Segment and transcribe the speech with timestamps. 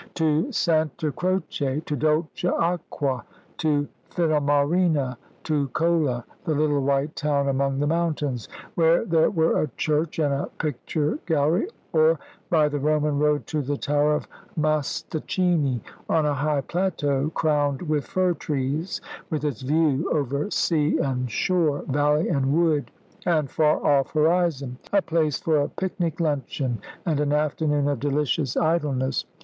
[0.15, 3.23] To Santa Croce, to Dolce Aqua,
[3.57, 9.69] to Finalmarina, to Colla, the little white town among the mountains, where there were a
[9.77, 12.17] church and a picture gallery, or
[12.49, 14.27] by the Roman Road to the Tower of
[14.59, 21.29] Mostaccini, on a high plateau crowned with fir trees, with its view over sea and
[21.29, 22.89] shore, valley and wood,
[23.27, 28.57] and far off horizon; a place for a picnic luncheon, and an afternoon of delicious
[28.57, 29.25] idleness.